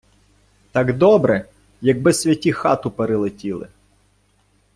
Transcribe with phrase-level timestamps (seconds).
[0.71, 1.45] Так добре,
[1.81, 3.67] якби святі хату перелетіли.